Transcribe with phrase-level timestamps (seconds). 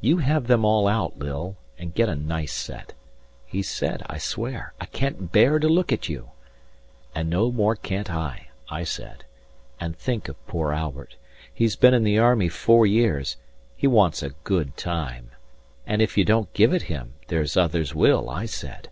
[0.00, 2.86] You have them all out, Lil, and get a nice set,
[3.50, 6.30] 145 He said, I swear, I can't bear to look at you.
[7.14, 9.22] And no more can't I, I said,
[9.78, 11.14] and think of poor Albert,
[11.54, 13.36] He's been in the army four years,
[13.76, 15.30] he wants a good time,
[15.86, 18.88] And if you don't give it him, there's others will, I said.